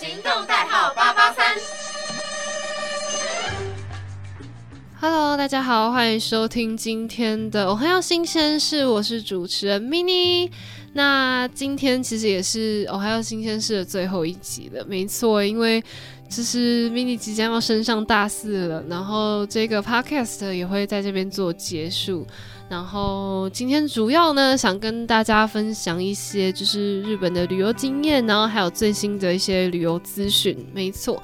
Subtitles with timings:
[0.00, 1.44] 行动代号八八三。
[4.98, 10.50] Hello，大家好，欢迎收听今天的《我很要新鲜事》，我是主持人 mini。
[10.94, 15.84] 那今天其实也是《我还要新鲜事》的最后一集了，没错，因为
[16.30, 22.26] 这是 mini 即将要升上大四了，然后这个 podcast 也会在这边做结束。
[22.70, 31.20] 然后今天主要呢，想跟大家分享一些就是日本的旅游经验，然后还有最新的一些旅游资讯，没错。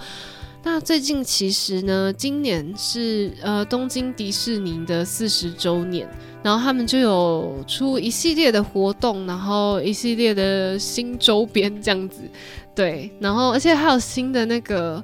[0.65, 6.09] 那最近其实呢，今年是呃东京迪士尼的四十周年，
[6.43, 12.23] 然后他们就有出一系列的活动，然后一系列的新周边这样子，
[12.75, 15.01] 对，然后而且还有新的那个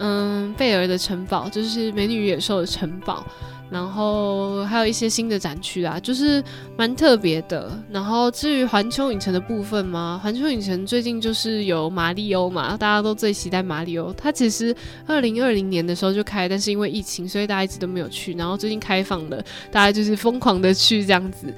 [0.00, 3.24] 嗯贝尔的城堡，就是美女野兽的城堡。
[3.70, 6.42] 然后还有一些新的展区啊，就是
[6.76, 7.70] 蛮特别的。
[7.90, 14.12] 然后至于环球影城的部分嘛，环球影城最近就是有马里欧嘛，大家都最期待马里欧。
[14.14, 14.74] 它其实
[15.06, 18.32] 二零二零年的时候就开，但是因为疫情，所以大家一直都没有去。
[18.34, 21.52] 然后最近开放了，大家就是疯狂的去这样子。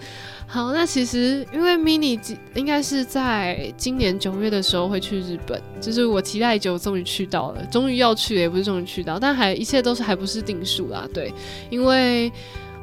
[0.49, 2.19] 好，那其实因为 mini
[2.57, 11.33] 应该是在今年九月的时候会去日本，就是我期待已久，终于去到了，终于要去，也不是终于去到，但还一切都是还不是定数啦，对，
[11.71, 12.00] 因为。
[12.01, 12.33] 因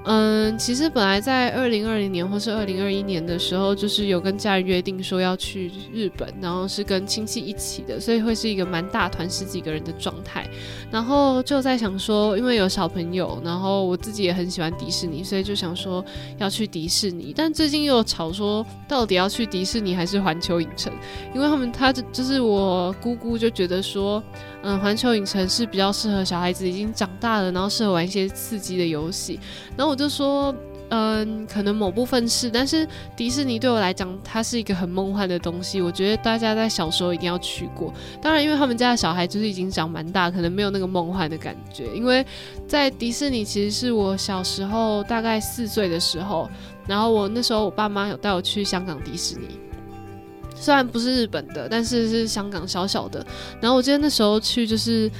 [0.10, 10.48] 嗯，其实本来在二零二零年或是二零二一年的时候，就是有跟家人约定说要去日本，然后是跟亲戚一起的，所以会是一个蛮大团十几个人的状态。
[10.90, 16.04] 然后就在想说，因为有小朋友，然后我自己也很喜欢迪士尼，所以就想说
[16.38, 17.34] 要去迪士尼。
[17.36, 20.90] 但最近又吵说，到底要去迪士尼还是环球影城？
[21.36, 24.24] 因为他们他就是我姑姑就觉得说。
[24.64, 29.40] 嗯，环球影城是比较适合小孩子已经长大了，然后适合玩一些刺激的游戏。
[29.78, 30.54] 然后我就说，
[30.90, 35.82] 嗯，可能某部分是，但是迪士尼对我来讲，它是一个很梦幻的东西。
[35.82, 37.94] 我觉得大家在小时候一定要去过。
[38.22, 41.94] 当然，因为他们家的小孩就是已经长蛮大，可能没有那个梦幻的感觉。
[41.94, 42.26] 因为
[42.68, 46.50] 在迪士尼，其实是我小时候大概四岁的时候，
[46.88, 49.48] 然后我那时候我爸妈有带我去香港迪士尼。
[50.56, 53.26] 虽然不是日本的，但是是香港小小的。
[53.60, 55.12] 然后我记得那时候去就是。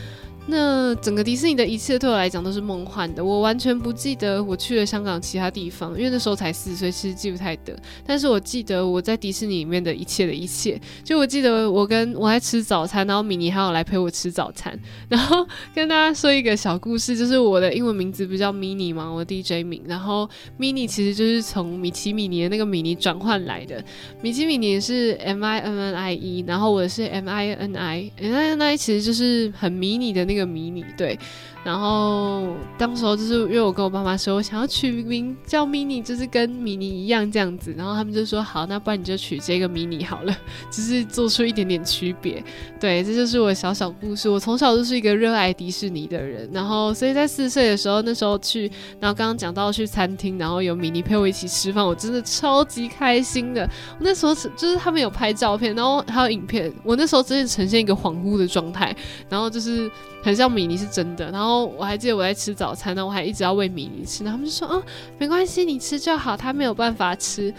[0.50, 7.78] 那整个迪士尼的一切对我来讲都是梦幻的，我完全不记得我去了香港其他地方，因为那时候才四岁，其实记不太得。
[8.06, 14.80] 但是我记得我在迪士尼里面的一切的一切，就我记得我跟我在吃早餐，然后米妮还有来陪我吃早餐。
[15.10, 19.12] 然后跟大家说一个小故事，就是我的英文名字不叫 Mini 吗？
[19.12, 23.84] 我 DJ 名，然后 Mini 其实就是从米奇米妮的那个米妮转换来的。
[24.22, 30.37] 米奇米妮是 M I N N I E，然后我是 M I N I，M I N I 其实就是很迷你的那。
[30.38, 31.18] 个迷你对。
[31.64, 37.74] 然后当时候就是因为我跟我爸妈说，我想要取名叫 mini，就是跟米妮一样这样子。
[37.78, 40.34] 然后他们就说好，那不然你就取这个 mini 好了，
[40.72, 42.42] 只是做出一点点区别。
[42.80, 44.30] 对，这就是我小小故事。
[44.30, 48.72] 我从小就是一个热爱迪士尼的人，然后所以在四岁的时候，那时候去，
[49.02, 53.70] 然后刚刚讲到去餐厅，然后有米妮陪我一起吃饭，我真的超级开心的。
[53.92, 58.96] 我那时候就是他们有拍照片，然后还有影片，我那时候真的呈现一个恍惚的状态，
[59.28, 59.92] 然后就是
[60.28, 61.66] 很像米妮是真的，然后。
[61.78, 64.84] 我还记得我在吃早餐呢，我还一直要喂米妮吃，然后他们就说：“哦，
[65.18, 67.54] 没关系，你吃就好。”他没有办法吃，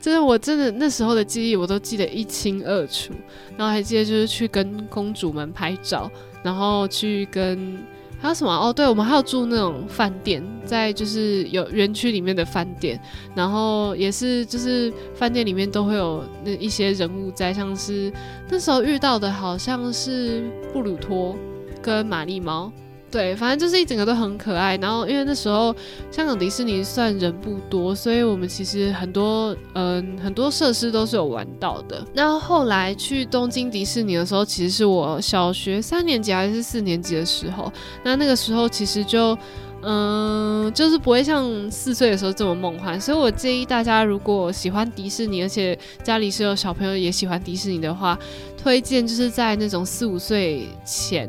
[0.00, 3.12] 真的，我真的那时候的记忆我都记得一清二楚。
[3.56, 6.08] 然后还记得就是去跟公主们拍照，
[6.44, 7.76] 然后去跟
[8.20, 8.72] 还有什么哦？
[8.72, 13.00] 对，我们还有住那种饭店，在就是有园区里面的饭店，
[13.34, 18.12] 然后也是就是饭店里面都会有那一些人物在，像是
[18.48, 21.34] 那时候遇到的好像是布鲁托
[21.82, 22.72] 跟玛丽猫。
[23.10, 24.74] 对，反正就是一整个都很可爱。
[24.78, 25.76] 然后因为那时候
[26.10, 32.02] 香港迪士尼算人不多，所以我们其实很多嗯很多设施都是有玩到的。
[32.14, 37.70] 那后来去东京迪士尼的时候，其实是我小学三年级还是四年级的时候。
[38.02, 39.36] 那那个时候其实就
[39.82, 42.98] 嗯就是不会像四岁的时候这么梦幻。
[42.98, 48.18] 所以我建议大家，如果喜欢迪士尼，而且家里是有小朋友也喜欢迪士尼的话，
[48.56, 51.28] 推荐就是在那种四五岁前。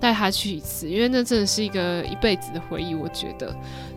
[0.00, 3.54] 带他去一次，因为那真的是一个一辈子的回忆，我觉得。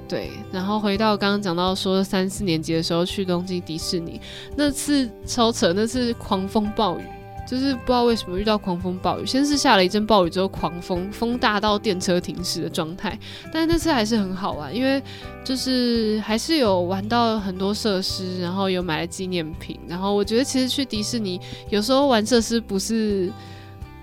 [0.08, 4.22] 对，然后回到刚刚讲到说三四年级的时候去东京迪士尼，
[4.56, 7.02] 那次超扯，那次狂风暴雨，
[7.46, 13.20] 就是不知道为什么遇到狂风暴雨，先是下了一阵暴雨之后狂风，风大到电车停驶的状态，
[13.52, 15.04] 但那次还是很好玩，因为
[15.44, 21.38] 就是还是有玩到很多设施，然后有买了纪念品，然后我觉得其实去迪士尼
[21.70, 23.30] 有时候玩设施不是。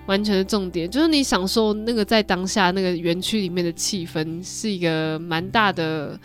[0.06, 6.18] 完全的重点就是你享受那个在当下那个园区里面的气氛，是一个蛮大的，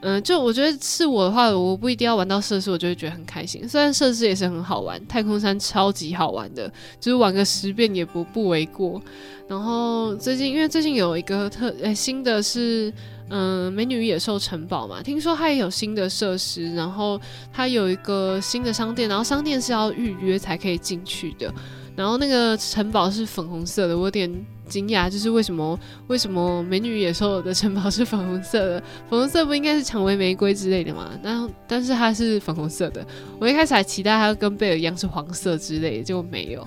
[0.00, 3.68] 嗯，就我觉得是我的话，我不一定要玩到设施，我就会觉得很开心。
[3.68, 9.00] 虽然设施也是很好玩，太空山超级好玩的，就是玩个十遍也不不为过。
[9.48, 12.92] 然后最近，因为最近有一个特诶新的是，
[13.28, 17.20] 嗯，美女野兽城堡嘛，听说它也有新的设施，然后
[17.52, 21.52] 它有一个新的商店，然后商店是要预约才可以进去的。
[21.98, 24.32] 然后那个城堡是粉红色的，我有点
[24.68, 28.82] 惊讶，就是为什么为什么美女野兽的城堡是粉红色的？
[29.10, 31.10] 粉红色不应该是蔷薇玫瑰之类的吗？
[31.20, 33.04] 但但是它是粉红色的，
[33.40, 36.64] 我一开始还期待它跟贝尔一样是黄色之类的，结果没有。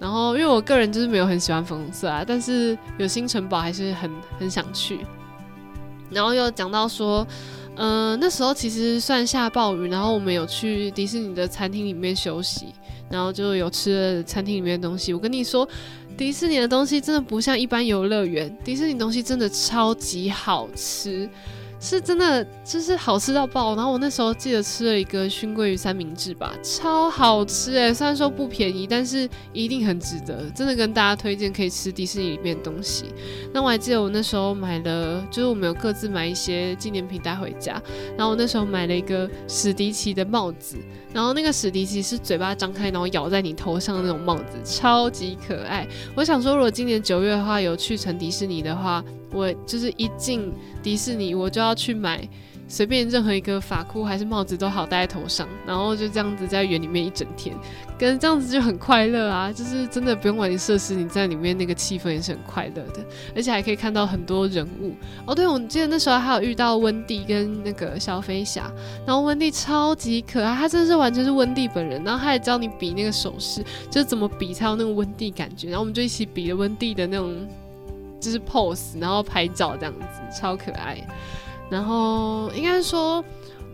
[0.00, 4.98] 然后因为我个人就是没有很喜欢粉红色啊，但是有新城堡还是很很想去。
[6.10, 7.24] 然后又讲到说，
[7.76, 12.66] 嗯，那时候其实算下暴雨，然后我们有去迪士尼的餐厅里面休息。
[13.10, 15.12] 然后就有吃了餐厅里面的东西。
[15.12, 15.68] 我跟你说，
[16.16, 21.28] 迪士尼的东西真的不像一般游乐园，迪士尼东西真的超级好吃。
[21.84, 23.74] 是真的，就是好吃到爆。
[23.74, 27.92] 然后我那时候记得吃了一个熏鲑鱼三明治吧，超好吃诶。
[27.92, 30.48] 虽然说不便宜，但是一定很值得。
[30.54, 33.06] 真的跟大家推荐可以吃迪士尼里面的东西。
[33.52, 37.82] 那我还记得我那时候买了，就是我们有各自买一些纪念品带回家。
[38.16, 40.76] 然后我那时候买了一个史迪奇的帽子，
[41.12, 45.84] 然后那个史迪奇是嘴巴张开，然后咬在你头上的那种帽子，超级可爱。
[46.14, 49.02] 我想说，如果今年九月的话有去成迪士尼的话。
[49.32, 50.52] 我就是一进
[50.82, 52.28] 迪士尼，我就要去买
[52.68, 57.54] 随便任何一个发箍还是帽子都好戴在头上，然后就这样子在园里面一整天，
[57.98, 59.52] 跟这样子就很快乐啊！
[59.52, 63.04] 就是真的不用管你设施，你在里面那个气氛也是很快乐的，
[63.36, 64.94] 而且还可以看到很多人物
[65.26, 65.34] 哦。
[65.34, 68.72] 对，我记得那时候还有遇到温蒂跟那个小飞侠，
[69.06, 77.34] 然后温蒂超级可爱，他真的是完全是温蒂本人，然后他还教你比那个手势，就是怎么比才有那个温蒂感觉，然后我们就一起比了温蒂的那种。
[78.22, 80.96] 就是 pose，然后拍照这样子，超可爱。
[81.68, 83.24] 然后应该说，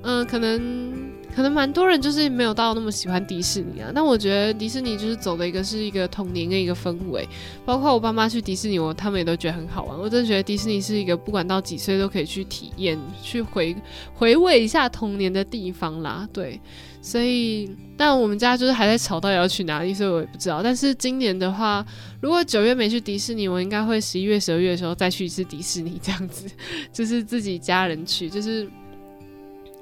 [0.02, 3.90] 嗯，可能可能蛮多人就是没有到那么喜欢迪士尼啊。
[3.94, 7.28] 但我觉得迪士尼就是走的一个是一个童年跟一个氛围，
[7.64, 9.98] 包括我爸妈去迪士尼，我他们也都觉得很好玩。
[9.98, 13.76] 我真的觉得迪士尼是一个不管到几岁都可以去体验、去回
[14.14, 16.28] 回味一下童年的地方啦。
[16.32, 16.60] 对。
[17.08, 20.62] 所以，但我们家就是还在吵到底要去哪里，所以我也不知道。
[20.62, 21.82] 但是今年的话，
[22.20, 26.44] 如果九月没去迪士尼，我应该会十一月、十二月的时候再去一次迪士尼，这样子，
[26.92, 28.68] 就是自己家人去，就是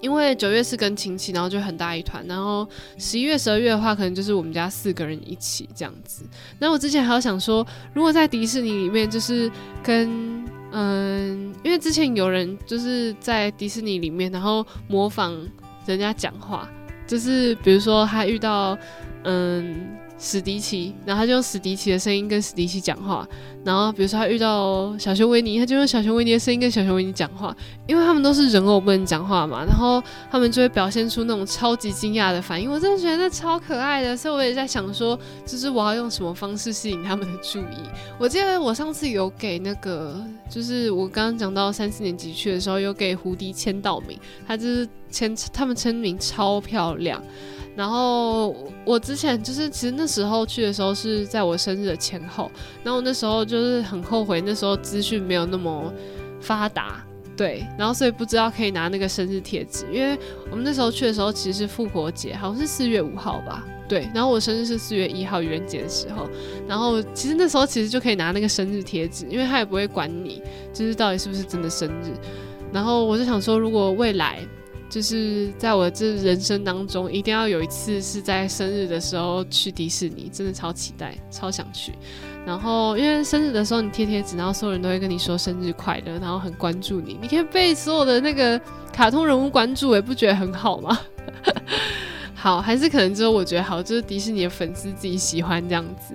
[0.01, 2.65] 因为九月是跟亲戚，然后就很大一团，然后
[2.97, 6.25] 十一月、十二月的话，可能就是我们家四个人一起这样子。
[6.61, 9.51] 那我之前还有想说，如果在迪士尼里面，就是
[9.83, 15.37] 跟嗯，因为之前有人就是在迪士尼里面，然后模仿
[15.87, 16.71] 人家讲话。
[17.07, 18.79] 就是比如说他遇到
[19.25, 23.29] 嗯史迪奇，然后他就用史迪奇的声音跟史迪奇讲话。
[23.65, 27.55] 然后比如说他遇到小熊维尼，他就用小熊维尼的声音跟小熊维尼讲话。
[27.87, 32.71] 因为他们都是人偶不能讲话嘛，然后他们就会表现出那种超级惊讶的反应。
[32.71, 37.77] 我真的觉得超可爱的，所以我也在想说，就是我要用什么方式吸引他们的注意。
[38.19, 47.23] 我记得我上次有给那个，就是我刚刚讲到三四年级去的时候，有给胡迪签到名，他就是签他们签名超漂亮。
[47.77, 48.57] 然后
[48.87, 52.51] 我之前就是，其实那时候去的时候是在我生日的前后，
[52.83, 55.93] 然后那时候就是很后悔，那时候资讯没有那么
[56.41, 57.05] 发达，
[57.37, 60.19] 对，然后所以不知道可以拿那个生日贴纸，因为
[60.51, 66.27] 我们那时候去的时候其实是复活节，好像是四月五号吧，对，然后我生日是四月一号愚人节的时候，
[66.67, 70.43] 然后其实那时候其实就可以拿那个生日贴纸，因为他也不会管你，
[70.73, 72.11] 就是到底是不是真的生日，
[72.73, 74.39] 然后我就想说，如果未来。
[74.89, 81.93] 就是在我这人生当中，一定要有一次是在生日的时候去迪士尼，真的超期待，超想去。
[82.47, 88.61] 然后因为生日的时候你贴贴纸，然后所有人都会跟你说生日快乐，然后很关注你，你可以被所有的那个
[88.93, 90.99] 卡通人物关注，也不觉得很好吗？
[92.35, 96.15] 好，还是可能只有我觉得好，就是迪士尼的粉丝自己喜欢这样子。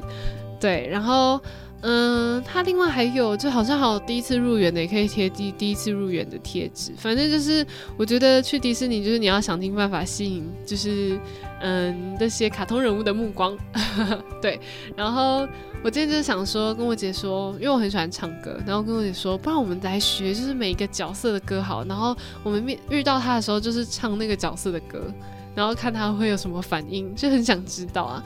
[0.59, 1.39] 对，然后。
[1.83, 6.91] 嗯，他另外还有，就好像还有第一次入园的，也可以贴第第一次入园的贴纸。
[6.97, 7.65] 反正就是，
[7.97, 11.19] 我觉得去迪士尼就是你要想尽办法吸引，就是
[11.59, 13.57] 嗯那些卡通人物的目光。
[14.39, 14.59] 对，
[14.95, 15.47] 然后
[15.83, 25.11] 我今天就是想说，跟我姐说，因为我很喜欢唱歌，然后跟我姐说，不然我们来学，就是每一个角色的歌好，然后我们面遇到他的时候，就是唱那个角色的歌，
[25.55, 28.23] 然后看他会有什么反应，就很想知道啊。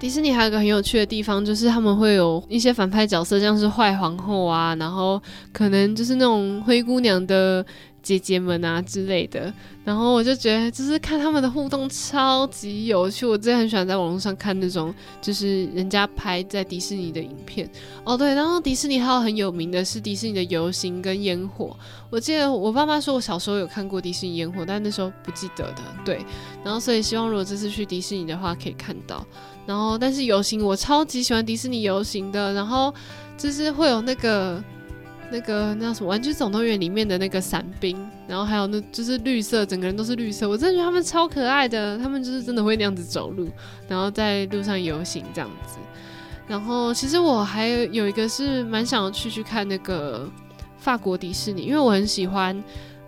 [0.00, 5.20] 迪士尼还有个很有趣的地方，就是他们会有一些反派角色，像是坏皇后啊，然后
[5.52, 7.64] 可能就是那种灰姑娘的。
[8.02, 9.52] 姐姐们啊之类的，
[9.84, 13.26] 然后我就觉得，就是看他们的互动超级有趣。
[13.26, 17.70] 我真的很喜欢在网络上看那种，就是人家拍在迪士尼的影片。
[18.02, 21.76] 哦，对，然后迪士尼还有很有名的是迪士尼的游行跟烟火。
[22.08, 25.82] 我记得我爸妈说我小时候有看过迪士尼烟火，但那时候不记得的。
[26.02, 26.24] 对，
[26.64, 29.24] 然后所以希望如果这次去迪士尼的话可以看到。
[29.66, 32.92] 然后但是游行我超级喜欢迪士尼游行的，然后
[33.36, 34.62] 就是会有那个。
[35.32, 41.96] 那个那什么《玩具总动员》里面的那个伞兵，然后还有那就是绿色，整个人都是绿色，我真的觉得他们超可爱的。
[41.98, 43.48] 他们就是真的会那样子走路，
[43.86, 45.78] 然后在路上游行这样子。
[46.48, 50.28] 然后其实我还有一个是蛮想要去去看那个
[50.78, 52.60] 法国迪士尼，因为我很喜欢。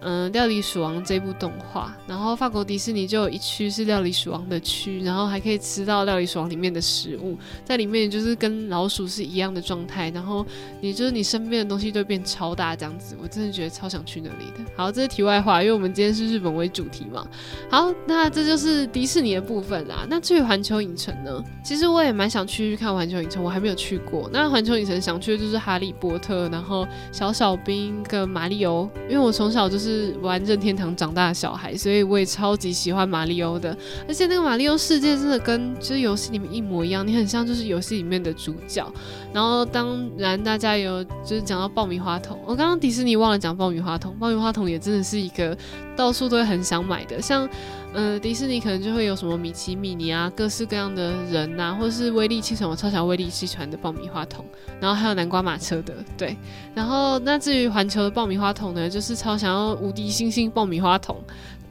[0.05, 10.45] 嗯，料理鼠王这部动画，然后法国迪士尼就有一区是料理鼠王的区，然后还可以吃到料理鼠王里面的食物，在里面就是跟老鼠是一样的状态，然后
[10.81, 14.71] 你就是你身边的东西都变超大这样子，我真的觉得超想去那里的。
[14.77, 17.25] 好，这是题外话，因为我们今天是日本为主题嘛。
[17.71, 20.05] 好，那这就是迪士尼的部分啦。
[20.11, 21.41] 那至于环球影城呢？
[21.63, 24.29] 其实我也蛮想去看环球影城，我还没有去过。
[24.33, 29.92] 那环球影城想去的就是哈利波特，然后小小兵跟马里欧，因为我从小就是。
[29.93, 33.77] 是玩任天堂长大的小孩，所以我也超级喜欢马里奥的。
[34.09, 38.91] 而且那个马里奥世界真的跟就是游戏里面一模一样，你很像就是游戏里面的主角。
[39.33, 45.57] 然后当然大家有就是讲到爆米花桶，我刚刚迪士尼忘了讲爆米花桶，爆米花桶也真的是一个
[46.03, 47.49] 到处都会很想买的，像。
[47.95, 54.47] 呃，迪士尼可能就会有什么米奇、米妮啊，各式各样的人呐，或者是威力气船，我超想威力气船的爆米花桶，
[54.81, 56.35] 然后还有南瓜马车的，对。
[56.75, 61.23] 然后那至于环球的爆米花桶呢，就是超想要无敌星星爆米花桶。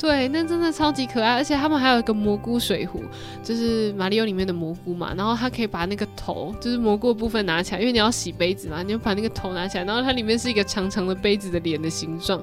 [0.01, 3.03] 对，那真的超级可爱，而且他们还有一个蘑菇水壶，
[3.43, 5.13] 就是马里奥里面的蘑菇嘛。
[5.15, 12.41] 然后它可以把那个头，就是蘑菇部分拿起来，因为你要洗杯子嘛，你就把那个头拿起来，然后它里面是一个长长的杯子的脸的形状。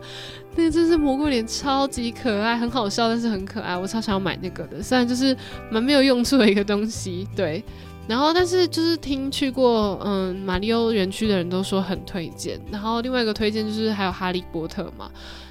[0.55, 3.77] 那真是蘑菇脸，超级可爱，很好笑，但是很可爱。
[3.77, 5.37] 我超想要买那个的，虽然就是
[5.69, 7.27] 蛮没有用处的一个东西。
[7.35, 7.65] 对，
[8.09, 12.59] 然后但是就是听去过嗯马里奥园区的人都说很推荐。
[12.73, 15.11] 然后另外一个推荐就是还有哈利波特嘛。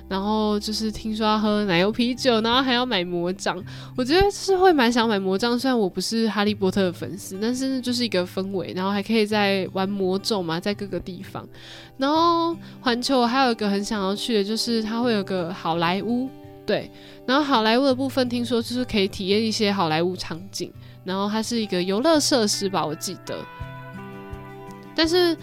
[0.10, 3.62] 然后就是听说要喝奶油啤酒，然后还要买魔杖。
[3.98, 11.46] 我觉得是会蛮想买魔杖，虽然我不是哈利波特的粉丝，但是就是一个氛围，然后还可以在玩魔咒嘛，在各个地方。
[11.98, 16.30] 然后环球还有一个很想要去的，就是它会有个好莱坞，
[16.66, 16.90] 对。
[17.26, 20.72] 然后好莱坞的部分听说就是可以体验一些好莱坞场景，
[21.08, 23.40] 然后它是一个游乐设施吧，我记得。
[24.94, 25.36] 但是，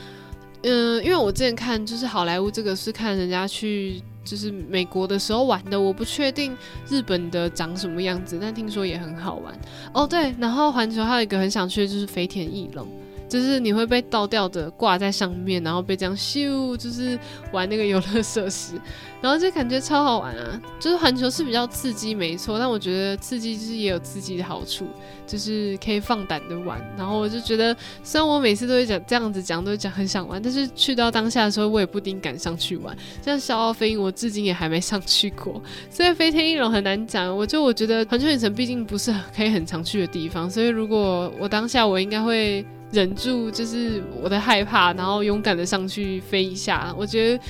[0.62, 4.00] 嗯，因为我之前看就是好莱坞这个是看人家去。
[4.24, 6.56] 就是美国的时候玩的，我不确定
[6.88, 9.54] 日本的长什么样子，但听说也很好玩
[9.92, 10.06] 哦。
[10.06, 12.88] 对，然后环球还有一个很想去的就是飞田翼龙。
[13.28, 17.18] 就是你会被倒吊的挂在上面，然后被这样咻，就是
[17.52, 18.80] 玩那个游乐设施，
[19.20, 20.60] 然后就感觉超好玩啊！
[20.78, 24.86] 就是环球是比较刺激，没错，但我觉得刺激就是也有刺激的好处，
[25.26, 26.80] 就是可以放胆的玩。
[26.96, 32.96] 然后我就觉得，虽然我每次都会讲这样子讲，都会讲很想玩，但是去到当下的时候，我也不一定敢上去玩。
[33.22, 37.34] 像小奥飞鹰，我至今也还没上去过，所以飞天翼龙很难讲。
[37.34, 42.64] 我就我觉得环球影城毕竟不是可以很常去的地方，所以如果我当下我应该会。
[42.94, 47.44] 忍住就是我的害怕，然后勇敢的上去飞一下，我觉得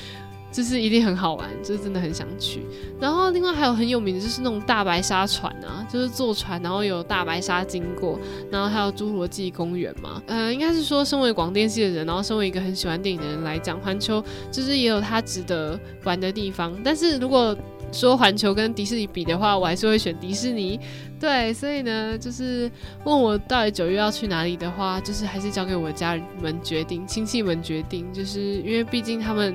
[0.55, 2.65] 就是一定很好玩，就是真的很想去。
[2.97, 8.17] 然后另外还有很有名的就是那种大白鲨船啊，就是坐船然后有大白鲨经过，
[8.49, 10.23] 然后还有侏罗纪公园嘛。
[10.27, 16.73] 呃，应该是说身为广电系的人，然后身为一个很喜欢电影的人来讲，环球就是也有它值得玩的地方。
[16.85, 17.53] 但是如果
[17.91, 20.79] 说环球跟迪士尼比的话，我还是会选迪士尼。
[21.19, 22.71] 对，所以呢，就是
[23.03, 29.53] 问我到底九月要去哪里的话，就是还是交给我家人们决定，亲戚们决定，就是因为毕竟他们。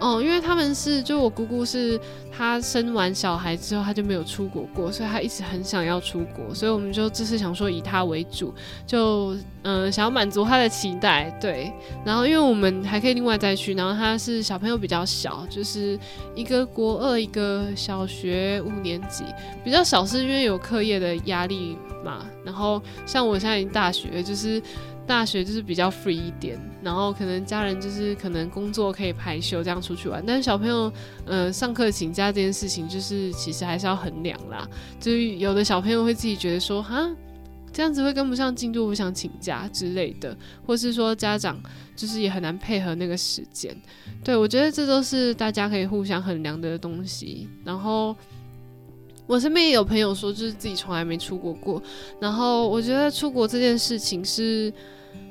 [0.00, 1.98] 哦，因为他们是，就我姑姑是，
[2.30, 8.52] 她生完小孩之后，她就没有出国过，所以她一直很想要出国，所以我们就这次想说以她为主，
[8.86, 11.72] 就嗯想要满足她的期待，对。
[12.04, 15.98] 然后因为我们还可以另外再去，然后她是小朋友比较小，就是
[16.34, 19.24] 一个国二，一个小学五年级，
[19.64, 22.26] 比较小是因为有课业的压力嘛。
[22.44, 24.60] 然后像我现在已经大学，就是。
[25.06, 30.92] 大学就是比较 free 一点，然后可能家人就是可能工作可以排休这样出去玩，但是小朋友，
[31.26, 34.66] 呃，上课请假这件事情就是其实还是要衡量啦。
[34.98, 37.10] 就是有的小朋友会自己觉得说，哈，
[37.72, 41.60] 这样子会跟不上进度，不想请假之类的，或是说家长
[41.94, 43.76] 就是也很难配合那个时间。
[44.22, 47.48] 对我觉得这都是大家可以互相衡量的东西。
[47.64, 48.16] 然后。
[49.26, 51.82] 我身边也有朋友说，就是自己从来没出国过。
[52.20, 54.72] 然后我觉得出国这件事情是，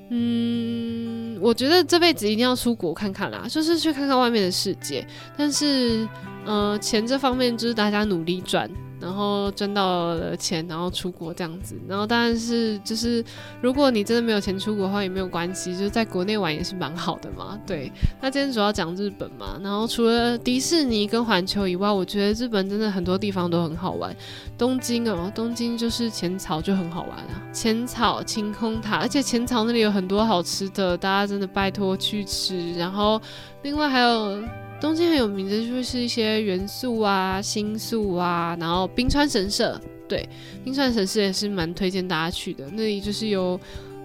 [0.10, 5.06] 嗯，我觉得这辈子一定要出国看看啦，就是去看看外面的世界。
[5.38, 6.08] 但是，
[6.46, 8.70] 呃，钱这方面就是大家努力赚。
[9.04, 11.76] 然后赚到了钱，然后出国这样子。
[11.88, 13.24] 然后当然是就是，
[13.62, 17.60] 如果你真的没有钱出国的话，也没有关系，就是在国内玩也是蛮好的嘛。
[17.68, 17.92] 对，
[18.22, 19.60] 那今天主要讲日本嘛。
[19.62, 24.16] 然后除了迪士尼跟环球以外，我觉得日本真的很多地方都很好玩。
[24.58, 32.74] 东京哦，东京就是浅草就很好玩啊，浅草晴空塔，而且浅草那里有很多好吃的，大家真的拜托去吃。
[32.76, 33.22] 然后
[33.64, 34.42] 另外还有。
[34.84, 40.28] 东京很有名的就是一些元素啊、星宿啊，然后冰川神社，对，
[40.62, 42.70] 冰川神社也是蛮推荐大家去的。
[42.74, 43.58] 那里就是有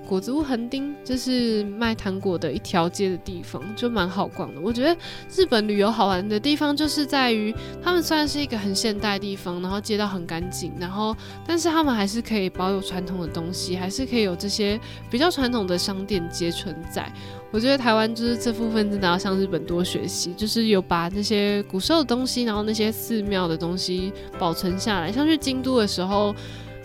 [0.09, 4.61] 果子屋横丁，就是卖糖果的一条街的地方，就蛮好逛的。
[4.61, 4.97] 我觉得
[5.37, 11.15] 日本旅游好玩的地方就是在于，他们虽然是一个很现代的地方，然后街道很干净，然后
[11.47, 17.13] 但是他们还是可以保有传统的东西，还是可以有这些比较传统的商店街存在。
[17.51, 25.13] 我觉得台湾就是这部分真的要向日本多学习，就是有把那些古时候的东西，然后那些寺庙的东西保存下来。
[25.13, 26.35] 像去京都的时候，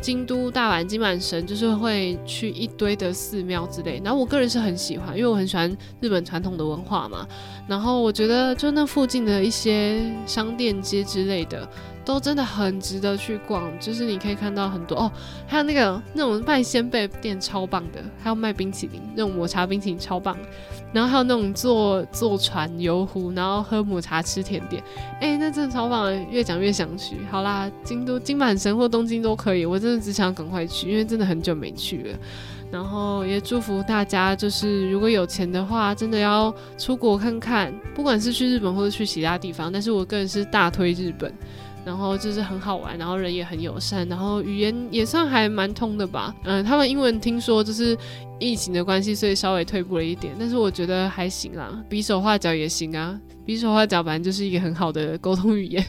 [0.03, 4.01] 京都、大阪、金满神，就是会去一堆的寺庙之类。
[4.03, 7.25] 然后我个人是很喜欢，因为我很喜欢日本传统的文化嘛。
[7.69, 11.65] 然后我觉得就那附近的一些商店街之类的。
[12.05, 15.11] 都真的很值得去逛，就是你可以看到很多哦，
[15.47, 20.37] 还有那个那种卖鲜贝店超棒的，还有卖冰淇淋那种抹茶冰淇淋超棒，
[20.91, 24.83] 然后还有那种坐坐船游湖，然后喝抹茶吃甜点，
[25.21, 27.15] 哎，那真的超棒，越讲越想去。
[27.31, 32.19] 好啦，京都金满神或东京都可以，我真的只想赶快去，因为真的很久没去了。
[32.69, 41.31] 然后也祝福大家，就是如果有钱的话，真的要出国看看，不管是去日本或者去其他地方，但是我个人是大推日本。
[41.85, 46.33] 然后就是很好玩，然后人也很友善，然后语言也算还蛮通的吧。
[46.43, 47.97] 嗯，他们英文听说就是
[48.39, 53.19] 疫情的关系，所以稍微退步了一点，但是我觉得还行啦，比手画脚也行啊。
[53.45, 55.85] 比手画脚反正就是一个很好的沟通语言。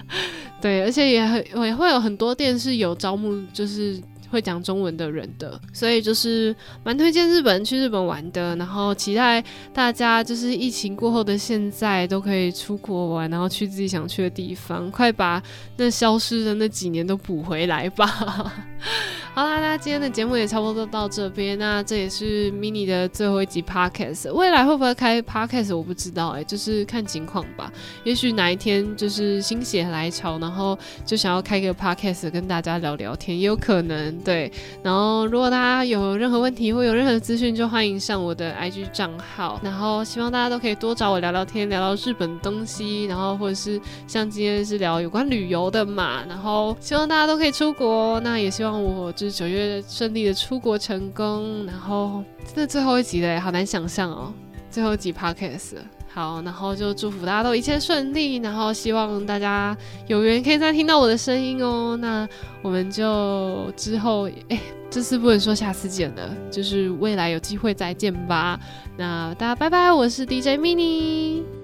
[0.60, 4.00] 对，而且也很也会有很多店是有招募，就是。
[4.30, 6.54] 会讲中文的人的，所以就是
[6.84, 9.42] 蛮推荐日本去日本玩的，然后期待
[9.72, 15.42] 大家就是疫情过后的现在都可以出国玩，然后去自己想去的地方，快把
[15.76, 18.06] 那消失的那几年都补回来吧。
[19.34, 21.56] 好啦，那今天的节目也差不多到这边。
[21.58, 24.32] 那这也是 mini 的最后一集 podcast。
[24.32, 27.72] 未来会不会开 podcast 我不知道哎，就是看情况吧。
[28.02, 34.17] 也许哪一天就是心血来潮，然后就想要开个 podcast 跟大家聊聊天，也有可能。
[34.24, 34.50] 对。
[34.82, 39.60] 然后如果大家有任何问题或有任何资讯，就欢迎上我的 IG 账号。
[39.62, 46.24] 然后希望大家都可以多找我聊聊天，聊聊日本东西，然后或者是像今天是聊有关旅游的嘛。
[46.28, 48.18] 然后希望大家都可以出国。
[48.20, 54.32] 那也希望我就是九月顺利的出国成功，然后真的最后一集嘞，好难想象哦，
[54.70, 55.76] 最后一集 podcast，
[56.18, 59.76] 好，然后就祝福大家都一切顺利，然后希望大家
[60.08, 62.28] 有缘可以再听到我的声音哦，那
[62.60, 68.58] 我们就之后，哎，这次不能说下次见了，就是未来有机会再见吧，
[68.96, 71.57] 那大家拜拜，我是 DJ mini。